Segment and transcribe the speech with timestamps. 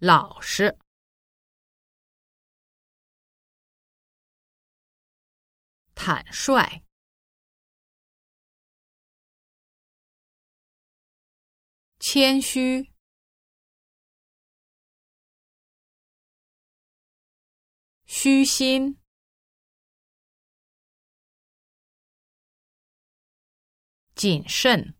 [0.00, 0.78] 老实、
[5.94, 6.82] 坦率、
[11.98, 12.90] 谦虚、
[18.06, 18.98] 虚心、
[24.14, 24.99] 谨慎。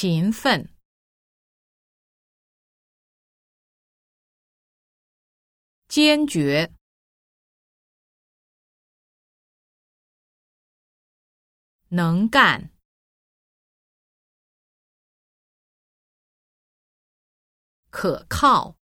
[0.00, 0.72] 勤奋、
[5.88, 6.72] 坚决、
[11.88, 12.70] 能干、
[17.90, 18.76] 可靠、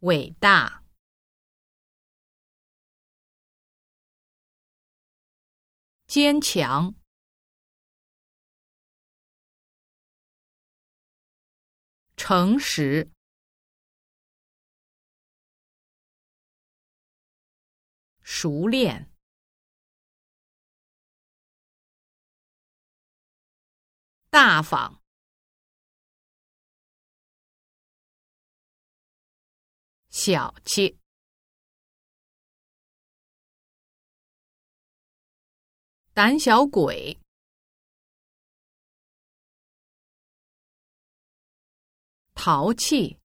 [0.00, 0.87] 伟大。
[6.20, 6.96] 坚强、
[12.16, 13.12] 诚实、
[18.20, 19.12] 熟练、
[24.28, 25.00] 大方、
[30.10, 30.97] 小气。
[36.18, 37.16] 胆小鬼，
[42.34, 43.20] 淘气，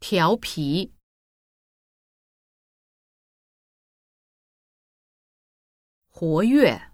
[0.00, 0.94] 调皮，
[6.08, 6.90] 活跃，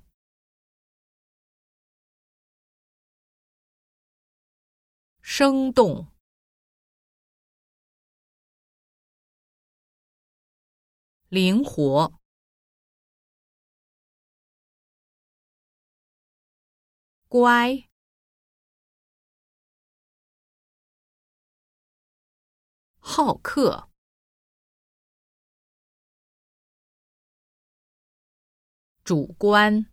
[5.22, 6.19] 生动。
[11.30, 12.20] 灵活，
[17.28, 17.88] 乖，
[22.98, 23.88] 好客，
[29.04, 29.86] 主观，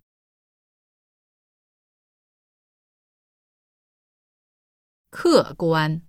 [5.12, 6.07] 客观。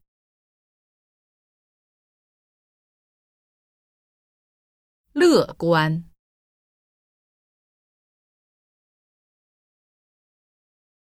[5.28, 6.04] 乐观，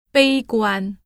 [0.10, 0.98] 悲观，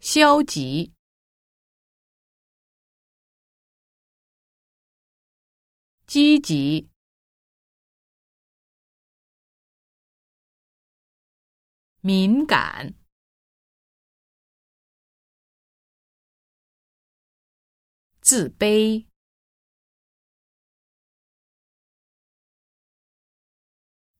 [0.00, 0.92] 消极，
[6.06, 6.90] 积极，
[12.02, 13.03] 敏感。
[18.34, 19.06] 自卑、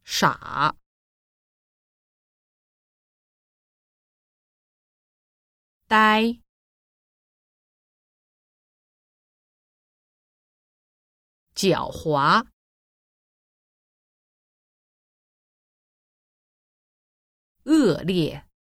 [0.04, 0.76] 傻、
[5.88, 6.40] 呆、
[11.56, 12.46] 狡猾、
[17.64, 18.53] 恶劣。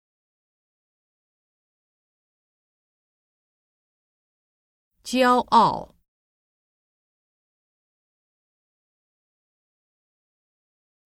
[5.13, 5.95] 骄傲，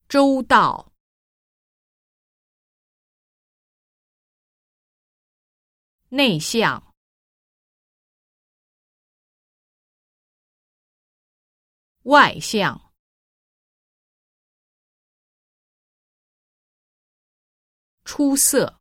[0.08, 0.92] 周到，
[6.10, 6.94] 内向，
[12.04, 12.94] 外向，
[18.04, 18.80] 出色。